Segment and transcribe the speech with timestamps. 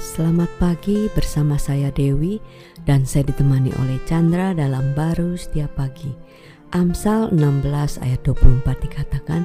[0.00, 2.40] Selamat pagi bersama saya Dewi
[2.88, 6.08] dan saya ditemani oleh Chandra dalam baru setiap pagi.
[6.72, 9.44] Amsal 16 ayat 24 dikatakan,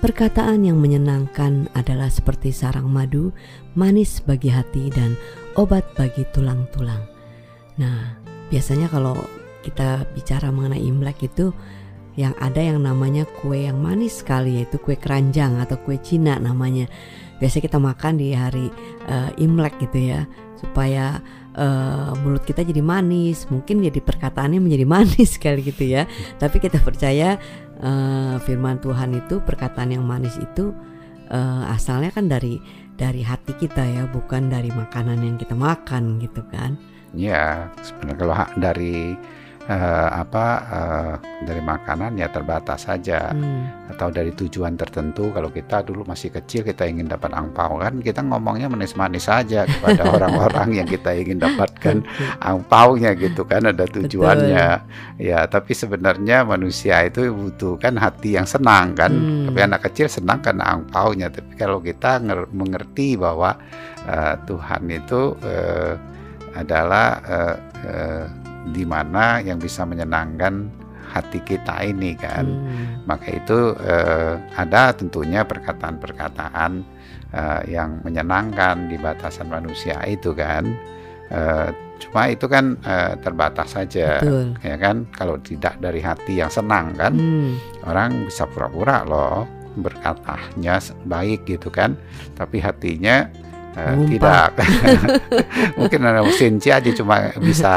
[0.00, 3.36] Perkataan yang menyenangkan adalah seperti sarang madu,
[3.76, 5.20] manis bagi hati dan
[5.60, 7.04] obat bagi tulang-tulang.
[7.76, 8.16] Nah,
[8.48, 9.20] biasanya kalau
[9.60, 11.52] kita bicara mengenai Imlek itu
[12.20, 16.84] yang ada yang namanya kue yang manis sekali yaitu kue keranjang atau kue Cina namanya.
[17.40, 18.68] Biasa kita makan di hari
[19.08, 20.28] uh, Imlek gitu ya
[20.60, 21.24] supaya
[21.56, 26.04] uh, mulut kita jadi manis mungkin jadi perkataannya menjadi manis sekali gitu ya.
[26.36, 27.40] Tapi kita percaya
[27.80, 30.76] uh, firman Tuhan itu perkataan yang manis itu
[31.32, 32.60] uh, asalnya kan dari
[33.00, 36.76] dari hati kita ya bukan dari makanan yang kita makan gitu kan.
[37.16, 39.16] Ya sebenarnya kalau dari
[39.68, 41.14] uh, apa uh,
[41.44, 43.92] dari makanan ya terbatas saja hmm.
[43.96, 48.24] atau dari tujuan tertentu kalau kita dulu masih kecil kita ingin dapat angpau kan kita
[48.24, 52.00] ngomongnya manis-manis saja kepada orang-orang yang kita ingin dapatkan
[52.50, 55.20] angpaunya gitu kan ada tujuannya Betul.
[55.20, 59.52] ya tapi sebenarnya manusia itu butuhkan hati yang senang kan hmm.
[59.52, 63.56] tapi anak kecil senang karena angpaunya tapi kalau kita mengerti bahwa
[64.08, 65.94] uh, Tuhan itu uh,
[66.50, 68.26] adalah uh, uh,
[68.68, 70.68] di mana yang bisa menyenangkan
[71.10, 72.46] hati kita ini kan.
[72.46, 73.02] Hmm.
[73.08, 76.72] Maka itu eh, ada tentunya perkataan-perkataan
[77.34, 80.70] eh, yang menyenangkan di batasan manusia itu kan.
[81.30, 81.68] Eh,
[82.00, 84.54] cuma itu kan eh, terbatas saja, Betul.
[84.62, 84.96] ya kan.
[85.10, 87.84] Kalau tidak dari hati yang senang kan, hmm.
[87.90, 91.94] orang bisa pura-pura loh berkatanya baik gitu kan,
[92.34, 93.30] tapi hatinya
[93.80, 94.50] Uh, tidak.
[95.78, 97.74] Mungkin ada sincia aja cuma bisa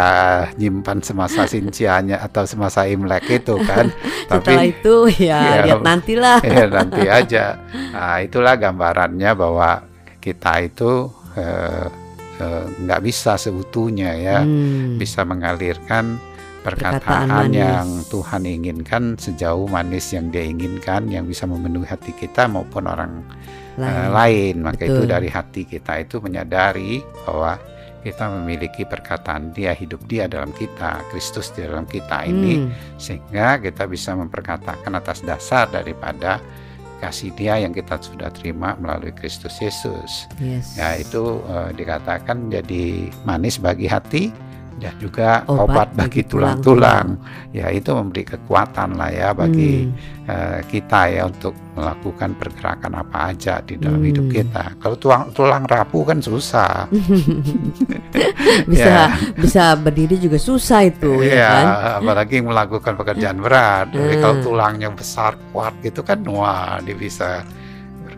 [0.60, 3.88] nyimpan semasa sincianya atau semasa imlek itu kan.
[4.28, 6.40] Tapi Setelah itu ya, ya lihat nantilah.
[6.44, 7.46] ya nanti aja.
[7.94, 9.86] Nah, itulah gambarannya bahwa
[10.20, 11.08] kita itu
[11.40, 11.88] uh,
[12.40, 14.38] uh, bisa seutuhnya ya.
[14.44, 15.00] Hmm.
[15.00, 16.20] bisa mengalirkan
[16.64, 22.48] perkataan, perkataan yang Tuhan inginkan sejauh manis yang dia inginkan yang bisa memenuhi hati kita
[22.48, 23.22] maupun orang
[23.76, 23.92] lain.
[23.92, 24.56] Uh, lain.
[24.64, 24.96] Maka Betul.
[24.96, 27.60] itu dari hati kita itu menyadari bahwa
[28.04, 33.00] kita memiliki perkataan dia hidup dia dalam kita Kristus di dalam kita ini hmm.
[33.00, 36.44] sehingga kita bisa memperkatakan atas dasar daripada
[37.00, 40.76] kasih dia yang kita sudah terima melalui Kristus Yesus yes.
[40.76, 44.36] ya itu uh, dikatakan jadi manis bagi hati
[44.82, 47.18] dan juga obat, obat bagi tulang-tulang.
[47.54, 50.26] Ya itu memberi kekuatan lah ya bagi hmm.
[50.26, 54.10] uh, kita ya untuk melakukan pergerakan apa aja di dalam hmm.
[54.10, 54.64] hidup kita.
[54.82, 56.90] Kalau tulang tulang rapuh kan susah.
[58.72, 59.14] bisa ya.
[59.38, 61.66] bisa berdiri juga susah itu ya, ya kan.
[62.02, 63.94] apalagi melakukan pekerjaan berat.
[63.94, 63.98] Hmm.
[64.02, 67.46] Jadi kalau tulangnya besar kuat gitu kan wah dia bisa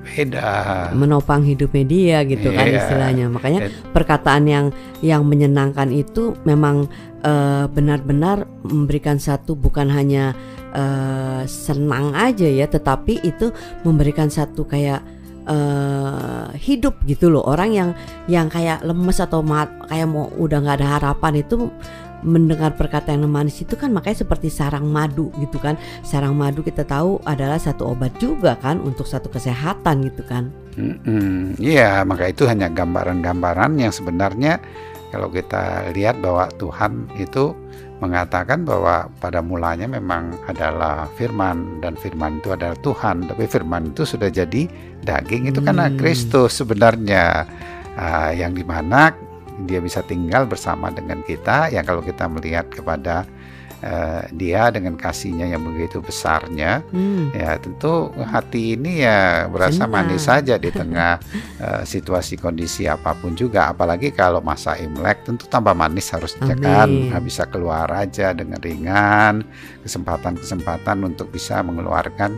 [0.05, 2.57] beda menopang hidupnya dia gitu yeah.
[2.61, 2.77] kan iya.
[2.77, 4.65] istilahnya makanya perkataan yang
[5.01, 6.85] yang menyenangkan itu memang
[7.25, 10.37] uh, benar-benar memberikan satu bukan hanya
[10.77, 13.49] uh, senang aja ya tetapi itu
[13.81, 15.01] memberikan satu kayak
[15.49, 17.89] uh, hidup gitu loh orang yang
[18.29, 21.69] yang kayak lemes atau mat, kayak mau udah nggak ada harapan itu
[22.23, 25.75] mendengar perkataan yang manis itu kan makanya seperti sarang madu gitu kan.
[26.05, 30.53] Sarang madu kita tahu adalah satu obat juga kan untuk satu kesehatan gitu kan.
[31.59, 34.59] Iya hmm, maka itu hanya gambaran-gambaran yang sebenarnya.
[35.11, 37.55] Kalau kita lihat bahwa Tuhan itu
[38.03, 44.03] mengatakan bahwa pada mulanya memang adalah firman dan firman itu adalah Tuhan tapi firman itu
[44.03, 44.67] sudah jadi
[45.07, 45.47] daging.
[45.47, 45.95] Itu hmm.
[45.99, 47.47] Kristus sebenarnya.
[47.95, 49.15] Uh, yang di mana
[49.63, 53.23] dia bisa tinggal bersama dengan kita ya kalau kita melihat kepada
[53.85, 57.31] uh, dia dengan kasihnya yang begitu besarnya hmm.
[57.35, 59.93] ya tentu hati ini ya berasa Senang.
[59.93, 61.21] manis saja di tengah
[61.61, 66.63] uh, situasi kondisi apa pun juga apalagi kalau masa Imlek tentu tambah manis harusnya Amin.
[66.63, 69.45] kan nah, bisa keluar aja dengan ringan
[69.85, 72.33] kesempatan-kesempatan untuk bisa mengeluarkan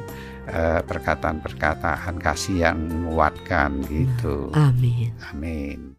[0.47, 4.51] eh, perkataan-perkataan kasih yang menguatkan gitu.
[4.51, 5.15] Amin.
[5.31, 5.95] Amin.